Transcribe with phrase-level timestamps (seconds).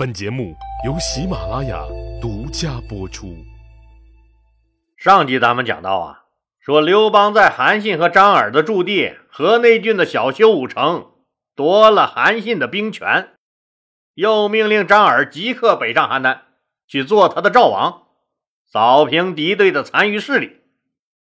[0.00, 0.56] 本节目
[0.86, 1.84] 由喜马拉雅
[2.22, 3.36] 独家播出。
[4.96, 6.24] 上集咱们讲到啊，
[6.58, 11.10] 说刘邦在韩信和张耳的驻地河内郡的小修武城
[11.54, 13.34] 夺了韩信的兵权，
[14.14, 16.38] 又命令张耳即刻北上邯郸
[16.88, 18.04] 去做他的赵王，
[18.64, 20.62] 扫平敌对的残余势力。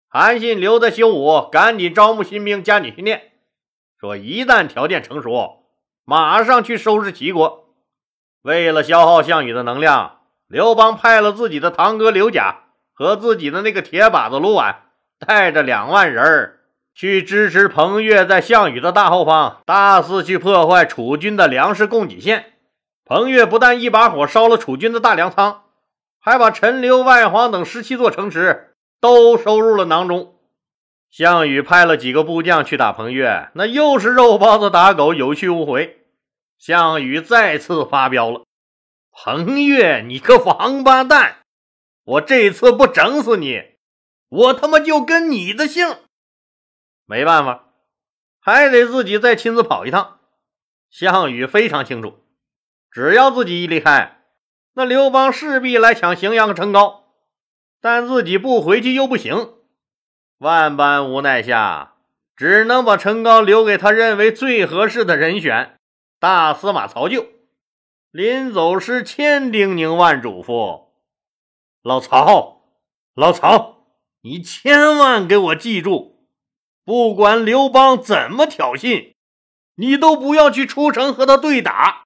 [0.07, 3.33] 韩信留在修武，赶紧招募新兵加紧训练，
[3.99, 5.65] 说一旦条件成熟，
[6.05, 7.59] 马上去收拾齐国。
[8.43, 12.55] 为了消耗项羽的能量，刘邦派了自己的堂哥刘贾
[12.93, 14.75] 和自己的那个铁把子卢绾，
[15.20, 16.57] 带着两万人
[16.95, 22.53] 去支持彭越在项羽的大后方大肆去破坏楚军的粮食供给线。
[23.05, 25.61] 彭越不但一把火烧了楚军的大粮仓，
[26.19, 30.33] 还把陈留、外黄等十七座城池都收入了囊中。
[31.11, 36.00] 项羽派了几个部将去打彭越，那又是肉包子打狗，有去无回。
[36.61, 38.45] 项羽再次发飙了
[39.09, 41.38] ：“彭越，你个王八蛋！
[42.03, 43.63] 我这次不整死你，
[44.30, 45.97] 我他妈就跟你的姓！”
[47.08, 47.66] 没办法，
[48.39, 50.19] 还得自己再亲自跑一趟。
[50.91, 52.19] 项羽非常清楚，
[52.91, 54.21] 只要自己一离开，
[54.75, 57.05] 那刘邦势必来抢荥阳和成皋，
[57.81, 59.55] 但自己不回去又不行。
[60.38, 61.95] 万般无奈下，
[62.36, 65.80] 只能把成皋留给他认为最合适的人选。
[66.22, 67.30] 大司马曹咎
[68.11, 70.89] 临走时千叮咛万嘱咐
[71.81, 72.61] ：“老曹，
[73.16, 73.88] 老曹，
[74.22, 76.27] 你千万给我记住，
[76.86, 79.16] 不管刘邦怎么挑衅，
[79.73, 82.03] 你都不要去出城和他对打。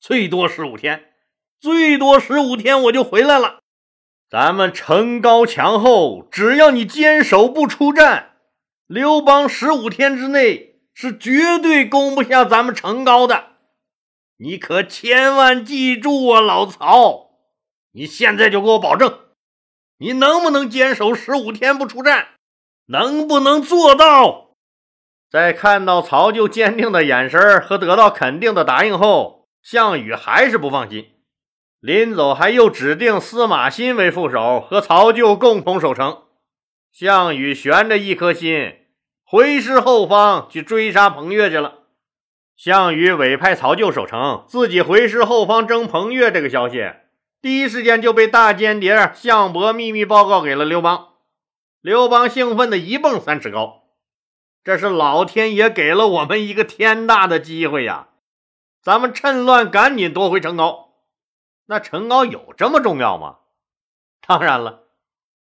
[0.00, 1.12] 最多十五天，
[1.60, 3.60] 最多十五天我就回来了。
[4.28, 8.32] 咱们城高墙厚，只要你坚守不出战，
[8.88, 10.66] 刘邦十五天之内。”
[11.00, 13.50] 是绝对攻不下咱们城高的，
[14.38, 17.30] 你可千万记住啊，老曹！
[17.92, 19.16] 你现在就给我保证，
[19.98, 22.30] 你能不能坚守十五天不出战？
[22.86, 24.56] 能不能做到？
[25.30, 31.12] 在看到曹咎坚定的眼神和得到肯定的答应后，项羽还是不放心，
[31.78, 36.24] 临走还又指定司马欣为副手，和曹咎共同守城。
[36.90, 38.74] 项羽悬着一颗心。
[39.30, 41.80] 回师后方去追杀彭越去了。
[42.56, 46.32] 项羽委派曹咎守城，自己回师后方征彭越。
[46.32, 46.90] 这个消息
[47.42, 51.08] 第一时间就被大间谍项伯秘密报告给了刘邦。
[51.82, 53.82] 刘邦兴奋的一蹦三尺高，
[54.64, 58.08] 这是老天爷给了我们一个天大的机会呀！
[58.82, 60.88] 咱们趁乱赶紧夺回城皋。
[61.66, 63.40] 那城皋有这么重要吗？
[64.26, 64.84] 当然了，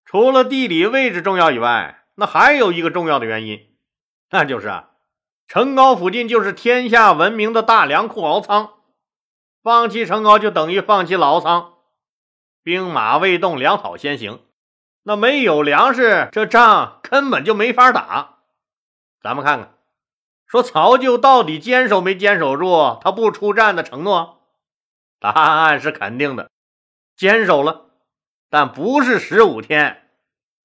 [0.05, 3.68] 除了地理位置重要以外，那还有一个重要的原因。
[4.31, 4.91] 那就是啊，
[5.47, 8.75] 城高附近就是天下闻名的大粮库敖仓，
[9.63, 11.75] 放弃城高就等于放弃了敖仓，
[12.63, 14.43] 兵马未动，粮草先行。
[15.05, 18.41] 那没有粮食，这仗根本就没法打。
[19.23, 19.79] 咱们看看，
[20.47, 24.43] 说曹咎到底坚守没坚守住他不出战的承诺？
[25.19, 26.51] 答案是肯定的，
[27.17, 27.87] 坚守了，
[28.51, 30.11] 但不是十五天，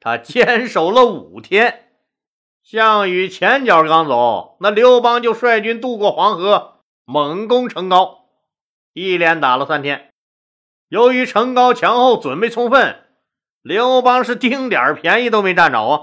[0.01, 1.82] 他坚守了五天。
[2.63, 8.29] 项羽前脚刚走，那刘邦就率军渡过黄河，猛攻城高，
[8.93, 10.13] 一连打了三天。
[10.87, 13.03] 由于城高墙厚，准备充分，
[13.61, 16.01] 刘邦是丁点便宜都没占着啊。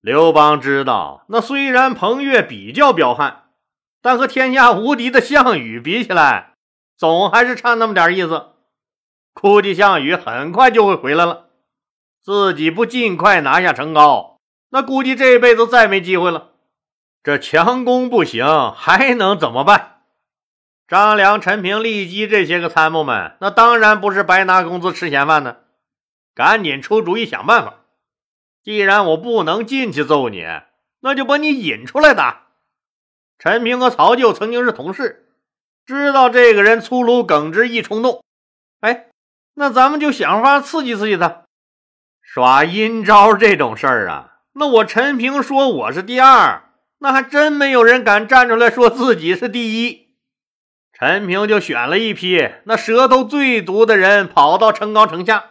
[0.00, 3.48] 刘邦知道，那虽然彭越比较彪悍，
[4.00, 6.54] 但和天下无敌的项羽比起来，
[6.96, 8.50] 总还是差那么点意思。
[9.32, 11.48] 估计项羽很快就会回来了，
[12.22, 14.33] 自己不尽快拿下成高。
[14.74, 16.50] 那估计这一辈子再没机会了。
[17.22, 20.00] 这强攻不行，还能怎么办？
[20.88, 25.62] 张良、陈平、利基这些个参谋们，那当然不是白拿工资吃闲饭的，
[26.34, 27.84] 赶紧出主意想办法。
[28.64, 30.44] 既然我不能进去揍你，
[30.98, 32.48] 那就把你引出来打。
[33.38, 35.28] 陈平和曹咎曾经是同事，
[35.86, 38.24] 知道这个人粗鲁耿直易冲动。
[38.80, 39.06] 哎，
[39.54, 41.44] 那咱们就想法刺激刺激他，
[42.20, 44.32] 耍阴招这种事儿啊。
[44.56, 50.10] 那我陈平说我是第二，那还真没有人敢站出来说自己是第一。
[50.92, 55.44] 陈平就选了一批那舌头最毒的人，跑到城高城下，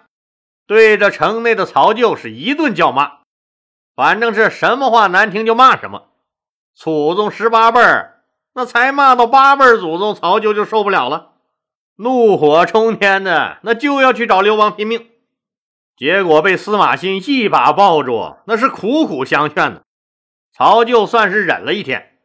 [0.65, 3.17] 对着城内的曹咎是一顿叫骂，
[3.93, 6.07] 反正是什么话难听就骂什么。
[6.73, 8.23] 祖宗十八辈儿，
[8.53, 11.33] 那才骂到八辈祖宗，曹咎就受不了了，
[11.97, 15.09] 怒火冲天的，那就要去找刘邦拼命。
[15.95, 19.83] 结果被司马欣一把抱住，那是苦苦相劝的。
[20.51, 22.17] 曹咎算是忍了一天。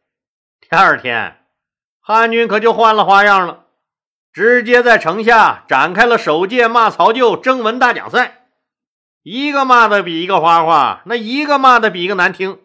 [0.59, 1.45] 第二天，
[1.99, 3.65] 汉军可就换了花样了。
[4.31, 8.45] 直接在城下展开了首届骂曹旧征文大奖赛。
[9.23, 12.59] 一个骂的比一个花花，那一个骂的比一个难听，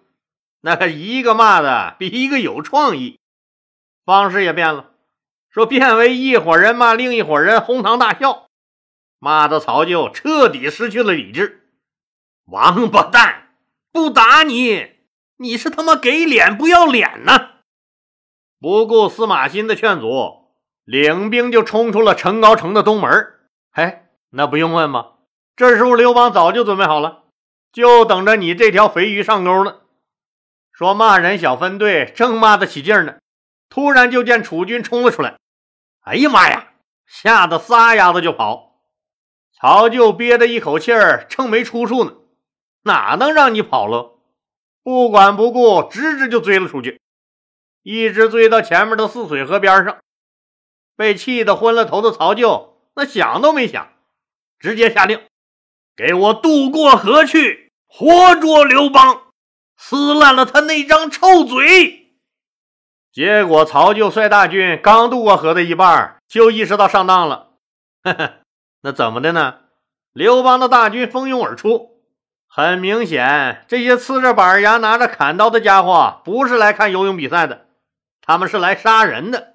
[0.61, 3.19] 那一个骂的比一个有创意。
[4.05, 4.91] 方式也变了，
[5.51, 8.44] 说变为一伙人骂另一伙人，哄堂大笑，
[9.25, 11.71] 骂的曹旧彻底失去了理智。
[12.45, 13.55] 王八蛋，
[13.91, 14.97] 不打你，
[15.39, 17.53] 你是他妈给脸不要脸呢！
[18.61, 20.51] 不顾司马欣的劝阻，
[20.85, 23.11] 领兵就冲出了陈高城的东门。
[23.71, 25.13] 哎，那不用问吗？
[25.57, 27.23] 这时候，刘邦早就准备好了，
[27.73, 29.79] 就等着你这条肥鱼上钩呢。
[30.71, 33.17] 说骂人小分队正骂得起劲呢，
[33.71, 35.39] 突然就见楚军冲了出来。
[36.03, 36.75] 哎呀妈呀！
[37.07, 38.74] 吓得撒丫子就跑。
[39.65, 42.13] 曹就憋着一口气儿，正没出处呢，
[42.83, 44.19] 哪能让你跑了？
[44.83, 47.01] 不管不顾，直直就追了出去，
[47.83, 49.97] 一直追到前面的泗水河边上。
[50.97, 53.89] 被气得昏了头的曹就，那想都没想，
[54.59, 55.23] 直接下令。
[55.97, 59.33] 给我渡过河去，活捉刘邦，
[59.79, 62.19] 撕烂了他那张臭嘴。
[63.11, 67.53] 结果曹就率大军刚渡过河的一半，就意识到上当了。
[68.03, 68.41] 呵呵，
[68.85, 69.61] 那怎么的呢？
[70.13, 72.03] 刘邦的大军蜂拥而出，
[72.47, 77.65] 很明显，这些呲着板牙、拿着砍刀的家伙不是来看游泳比赛的，
[78.21, 79.55] 他们是来杀人的。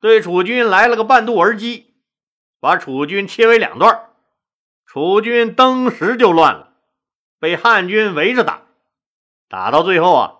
[0.00, 1.94] 对楚军来了个半渡而击，
[2.58, 4.06] 把楚军切为两段。
[4.84, 6.70] 楚军登时就乱了，
[7.38, 8.62] 被汉军围着打，
[9.48, 10.32] 打到最后啊，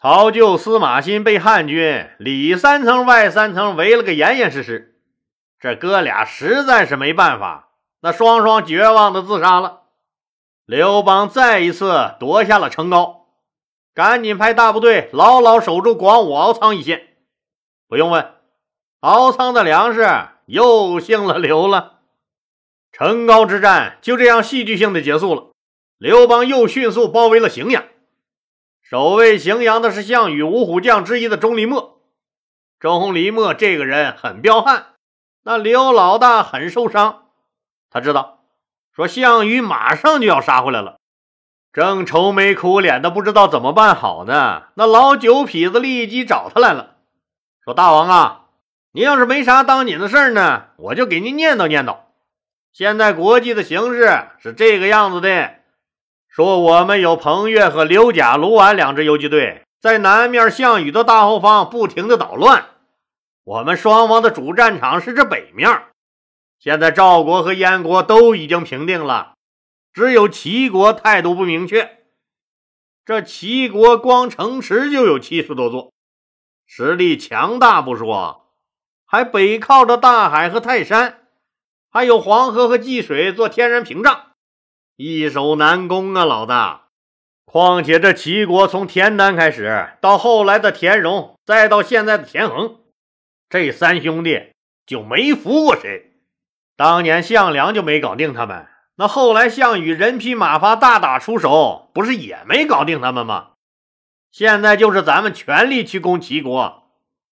[0.00, 4.90] 曹咎、司马欣被汉军里三层外三层围了个严严实实。
[5.62, 7.68] 这哥俩实在是没办法，
[8.00, 9.82] 那双双绝望的自杀了。
[10.66, 13.28] 刘邦再一次夺下了城高，
[13.94, 17.16] 赶紧派大部队牢牢守住广武敖仓一线。
[17.86, 18.34] 不用问，
[18.98, 20.04] 敖仓的粮食
[20.46, 22.00] 又姓了刘了。
[22.90, 25.52] 城高之战就这样戏剧性的结束了。
[25.96, 27.84] 刘邦又迅速包围了荥阳。
[28.80, 31.76] 守卫荥阳的是项羽五虎将之一的钟离昧。
[32.80, 34.91] 钟离昧这个人很彪悍，
[35.44, 37.22] 那刘老大很受伤。
[37.90, 38.38] 他知道，
[38.94, 40.96] 说项羽马上就要杀回来了，
[41.72, 44.64] 正愁眉苦脸的不知道怎么办好呢。
[44.74, 46.96] 那老九痞子立即找他来了，
[47.64, 48.40] 说：“大王啊，
[48.92, 51.96] 您要是没啥当紧的事呢，我就给您念叨念叨。”
[52.72, 55.56] 现在国际的形势是这个样子的，
[56.28, 62.64] 说我们有彭越和刘贾、卢绾两支游击队在南面项羽的大后方不停的捣乱，
[63.44, 65.68] 我们双方的主战场是这北面。
[66.58, 69.34] 现在赵国和燕国都已经平定了，
[69.92, 71.98] 只有齐国态度不明确。
[73.04, 75.92] 这齐国光城池就有七十多座，
[76.66, 78.52] 实力强大不说，
[79.04, 81.18] 还北靠着大海和泰山。
[81.90, 84.28] 还有黄河和济水做天然屏障，
[84.96, 86.86] 易守难攻啊，老大！
[87.44, 92.81] 况且这齐国从田单开始，到后来的田荣，再到现在的田横，
[93.52, 94.54] 这三兄弟
[94.86, 96.14] 就没服过谁。
[96.74, 98.66] 当年项梁就没搞定他们，
[98.96, 103.50] 那后来项羽人披马发大打出手，不是也没搞定他们吗？
[104.30, 106.88] 现在就是咱们全力去攻齐国，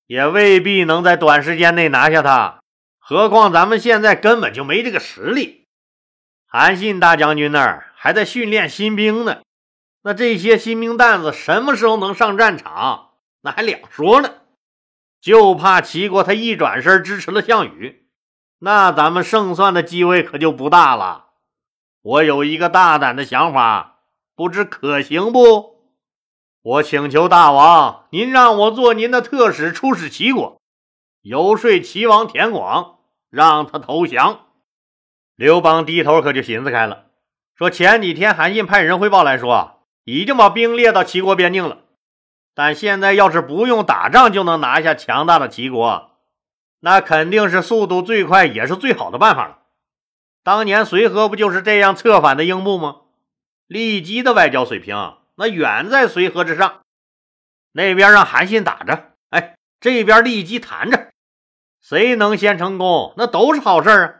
[0.09, 2.61] 也未必能在短时间内拿下他。
[2.99, 5.65] 何况咱们现在根本就没这个实力，
[6.47, 9.41] 韩信大将军那儿还在训练新兵呢。
[10.03, 14.35] 那这些新兵蛋子什么时候能上战场，那还两说呢。
[15.21, 18.07] 就怕齐国他一转身支持了项羽，
[18.61, 21.27] 那咱们胜算的机会可就不大了。
[22.03, 24.01] 我有一个大胆的想法，
[24.35, 25.81] 不知可行不？
[26.63, 30.61] 我请求大王，您让我做您的特使，出使齐国，
[31.23, 32.97] 游说齐王田广。
[33.31, 34.47] 让他投降。
[35.37, 37.05] 刘邦低头可就寻思开了，
[37.55, 41.79] 说前几天韩信派人汇报来说，已经把兵列到齐国边境了。
[42.55, 46.11] 但现在要是不用打仗就能拿下强大的齐国，
[46.81, 49.59] 那肯定是速度最快也是最好的办法了。
[50.43, 53.03] 当年随和不就是这样策反的英布吗？
[53.67, 56.81] 利基的外交水平那远在随和之上。
[57.73, 61.11] 那边让韩信打着，哎，这边利基谈着。
[61.81, 64.15] 谁能先成功，那都是好事啊。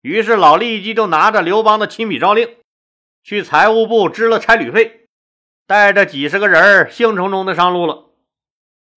[0.00, 2.56] 于是老利基就拿着刘邦的亲笔诏令，
[3.24, 5.07] 去财务部支了差旅费，
[5.68, 8.06] 带着几十个人兴冲冲的上路了。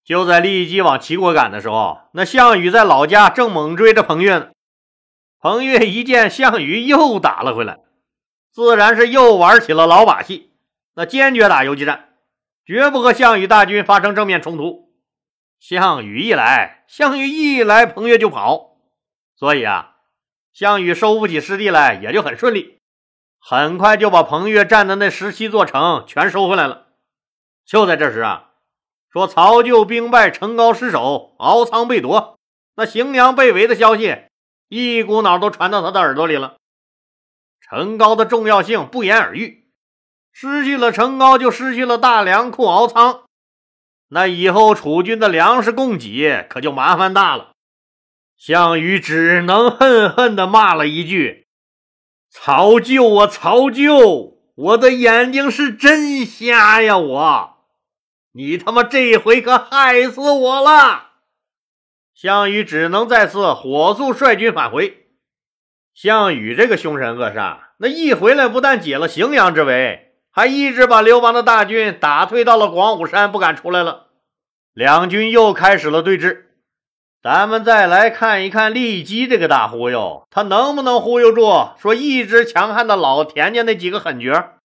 [0.06, 4.52] 就在立即往齐国赶的时候，那项羽在老家正猛追着彭越呢。
[5.38, 7.80] 彭越一见项羽又打了回来，
[8.54, 10.54] 自然是又玩起了老把戏，
[10.96, 12.14] 那坚决打游击战，
[12.66, 14.94] 绝不和项羽大军发生正面冲突。
[15.60, 18.78] 项羽一来，项羽一来，彭越就跑。
[19.36, 19.98] 所以啊，
[20.54, 22.80] 项羽收复起失地来也就很顺利，
[23.44, 26.88] 很快就把彭越占的那十七座城全收回来了。
[27.66, 28.52] 就在这时啊，
[29.12, 32.38] 说曹咎兵败，成皋失守，敖仓被夺，
[32.76, 34.18] 那荥阳被围的消息
[34.70, 36.58] 一股脑都传到他的耳朵里了。
[37.60, 39.70] 成皋的重要性不言而喻，
[40.32, 43.24] 失去了成皋，就失去了大粮库敖仓，
[44.10, 47.52] 那以后楚军的粮食供给可就麻烦大了。
[48.38, 51.41] 项羽只能恨恨地骂了一句
[52.34, 54.38] ：“曹咎啊，曹咎！
[54.56, 56.98] 我的眼睛是真瞎呀！
[56.98, 57.58] 我，
[58.32, 61.10] 你他妈这回可害死我了！”
[62.16, 65.08] 项羽只能再次火速率军返回。
[65.94, 74.08] 项羽这个凶神恶煞，那一回来不但解了荥阳之围，还一直把刘邦的大军打退到了广武山，不敢出来了。
[74.74, 76.46] 两军又开始了对峙。
[77.24, 84.56] 咱们再来看一看骊姬这个大忽悠，他能不能忽悠住说一直强悍的老田家那几个狠角？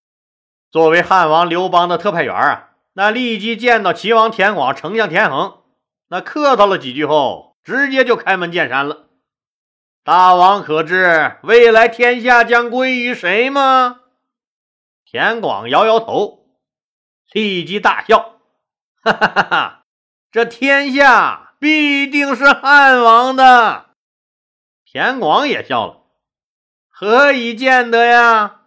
[0.70, 5.58] 作为汉王刘邦的特派员啊，那骊姬见到齐王田广、丞相田横，
[6.08, 9.08] 那客套了几句后，直接就开门见山了。
[10.02, 14.00] 大王可知未来天下将归于谁吗？
[15.04, 16.46] 田广摇摇头，
[17.32, 18.38] 立即大笑，
[19.02, 19.82] 哈哈哈哈！
[20.32, 21.45] 这天下。
[21.58, 23.86] 必定是汉王的。
[24.84, 26.02] 田广也笑了，
[26.88, 28.62] 何以见得呀？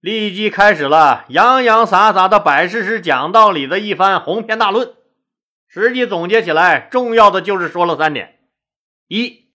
[0.00, 4.94] 立即开始了洋洋洒洒的摆事实、讲道理的一番鸿篇大论。
[5.68, 8.40] 实际总结起来，重要的就是说了三点：
[9.06, 9.52] 一，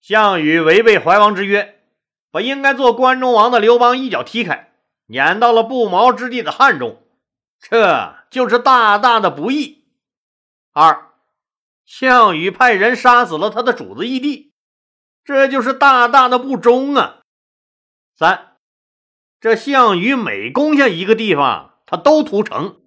[0.00, 1.80] 项羽违背怀王之约，
[2.30, 4.72] 把应该做关中王的刘邦一脚踢开，
[5.06, 7.02] 撵到了不毛之地的汉中，
[7.60, 9.84] 这就是大大的不义。
[10.72, 11.07] 二。
[11.88, 14.52] 项羽派人杀死了他的主子义帝，
[15.24, 17.20] 这就是大大的不忠啊！
[18.14, 18.58] 三，
[19.40, 22.82] 这项羽每攻下一个地方，他都屠城，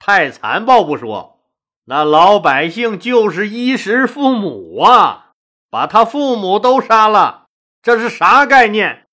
[0.00, 1.44] 太残暴不说，
[1.84, 5.30] 那老百姓就是衣食父母啊，
[5.70, 7.46] 把他父母都杀了，
[7.82, 9.06] 这是啥概念？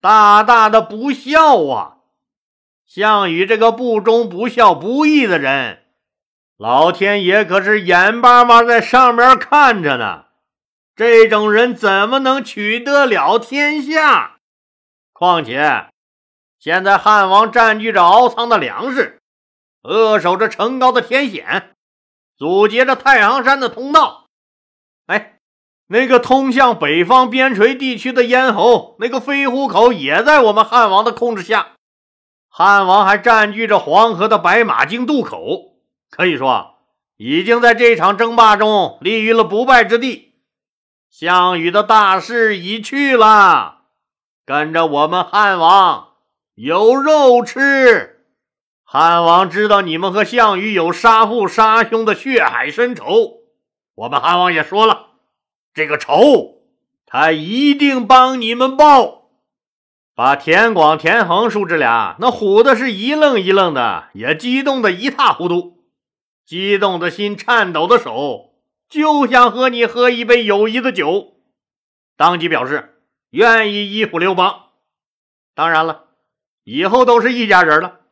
[0.00, 1.98] 大大的不孝啊！
[2.84, 5.85] 项羽这个不忠、不孝、不义的人。
[6.58, 10.24] 老天爷可是眼巴巴在上面看着呢，
[10.94, 14.38] 这种人怎么能取得了天下？
[15.12, 15.88] 况且
[16.58, 19.20] 现在汉王占据着敖仓的粮食，
[19.82, 21.74] 扼守着城高的天险，
[22.38, 24.28] 阻截着太行山的通道。
[25.08, 25.38] 哎，
[25.88, 31.72] 那个通向北方边陲地区的咽喉，那个飞虎口也在我们汉王的控制下。
[32.48, 35.75] 汉王还占据着黄河的白马泾渡口。
[36.16, 36.76] 可以说，
[37.18, 40.32] 已经在这场争霸中立于了不败之地。
[41.10, 43.82] 项羽的大势已去了，
[44.46, 46.08] 跟着我们汉王
[46.54, 48.24] 有肉吃。
[48.82, 53.40] 汉王知道你们和项羽有杀父杀兄的血海深仇，
[53.94, 55.08] 我们汉王也说了，
[55.74, 56.62] 这个仇
[57.04, 59.28] 他一定帮你们报。
[60.14, 65.75] 把田广、田横叔侄俩那唬的是一愣一愣的，也激动的一塌糊涂。
[66.46, 68.54] 激动的心，颤抖的手，
[68.88, 71.34] 就想和你喝一杯友谊的酒。
[72.16, 73.00] 当即表示
[73.30, 74.66] 愿意依附刘邦。
[75.56, 76.04] 当然了，
[76.62, 78.02] 以后都是一家人了。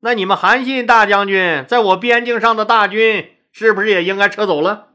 [0.00, 4.88] 那你们韩信大将军在我边境上的大军，是不是也应该撤走了？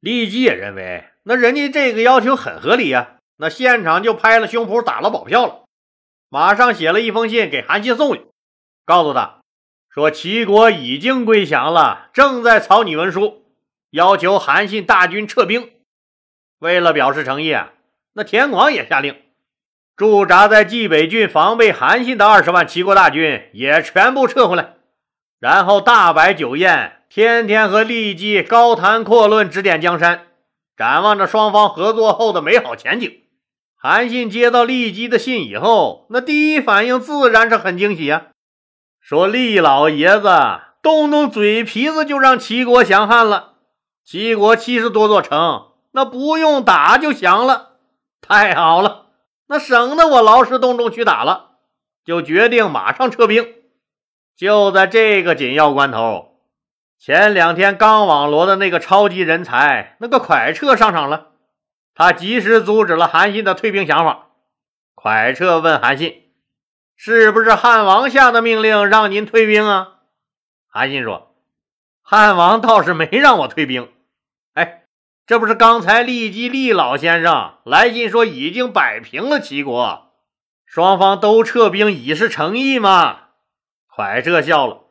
[0.00, 3.18] 李基也认为，那人家这个要求很合理呀。
[3.36, 5.64] 那现场就拍了胸脯，打了保票了，
[6.28, 8.26] 马上写了一封信给韩信送去，
[8.84, 9.43] 告诉他。
[9.94, 13.44] 说齐国已经归降了，正在草拟文书，
[13.92, 15.70] 要求韩信大军撤兵。
[16.58, 17.74] 为了表示诚意啊，
[18.14, 19.14] 那田广也下令，
[19.96, 24.74] 驻扎在冀北郡防备韩信的二十万齐国大军也全部撤回来，
[25.38, 30.26] 然后大摆酒宴，天天和骊姬高谈阔论，指点江山，
[30.76, 33.20] 展望着双方合作后的美好前景。
[33.76, 38.26] 韩信接到骊姬的信以后，那第一反应自然是很惊喜啊。
[39.04, 40.30] 说厉老爷子
[40.80, 43.56] 动动嘴皮子就让齐国降汉了，
[44.02, 47.72] 齐国七十多座城，那不用打就降了，
[48.22, 49.08] 太好了，
[49.48, 51.50] 那省得我劳师动众去打了，
[52.02, 53.46] 就决定马上撤兵。
[54.34, 56.38] 就在这个紧要关头，
[56.98, 61.26] 前两天刚网罗的那个超级人才，那个蒯彻上场了，
[61.94, 64.28] 他及时阻止了韩信的退兵想法。
[64.96, 66.23] 蒯彻问韩信。
[66.96, 70.00] 是不是汉王下的命令让您退兵啊？
[70.68, 71.34] 韩信说
[72.02, 73.90] ：“汉王倒是没让我退兵。
[74.54, 74.84] 哎，
[75.26, 80.12] 这不是刚才利基利老先生来信说已经摆平了齐国，
[80.64, 83.20] 双方都撤兵以示诚意吗？
[83.88, 84.82] 蒯彻笑了，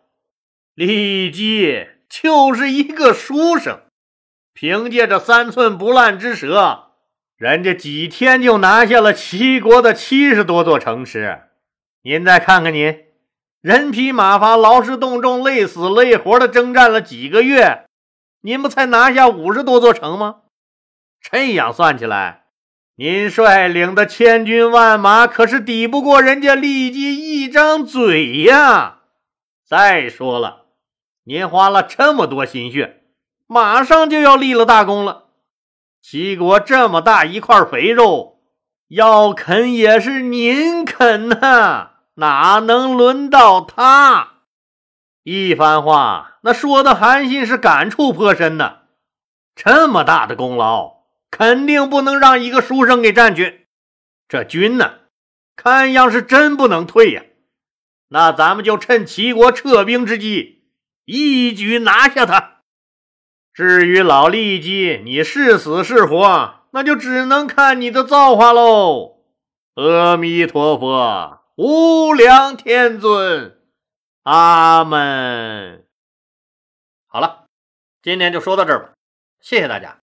[0.75, 3.81] 利基就是一个书生，
[4.53, 6.91] 凭借着三寸不烂之舌，
[7.35, 11.49] 人家几天就拿下了齐国的七十多座城池。
[12.05, 12.99] 您再看看您，
[13.61, 17.85] 人疲马乏、劳师动众、累死累活的征战了几个月。
[18.41, 20.41] 您不才拿下五十多座城吗？
[21.21, 22.43] 这样算起来，
[22.97, 29.03] 您率领的千军万马可是抵不过人家利基一张嘴呀！
[29.65, 30.65] 再说了，
[31.23, 33.03] 您花了这么多心血，
[33.47, 35.27] 马上就要立了大功了。
[36.01, 38.41] 齐国这么大一块肥肉，
[38.89, 44.33] 要啃也是您啃呐，哪能轮到他？
[45.23, 48.79] 一番话，那说的韩信是感触颇深呐。
[49.55, 53.67] 这么大的功劳，肯定不能让一个书生给占去。
[54.27, 54.95] 这军呢，
[55.55, 57.23] 看样是真不能退呀。
[58.09, 60.65] 那咱们就趁齐国撤兵之机，
[61.05, 62.61] 一举拿下他。
[63.53, 69.19] 至于老利基，你是死是活，那就只能看你的造化喽。
[69.75, 73.59] 阿弥陀佛，无量天尊。
[74.23, 75.87] 阿门。
[77.07, 77.47] 好了，
[78.01, 78.93] 今天就说到这儿吧，
[79.39, 80.02] 谢谢大家。